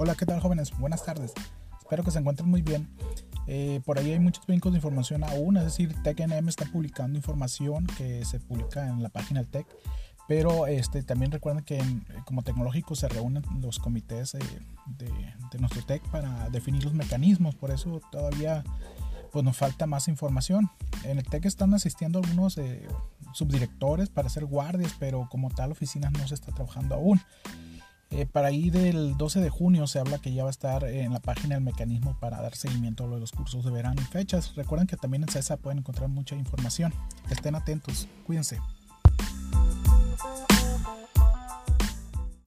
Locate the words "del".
9.40-9.50, 28.70-29.16